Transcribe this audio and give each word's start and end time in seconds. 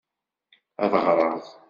Ad 0.83 0.93
ɣreɣ. 1.03 1.37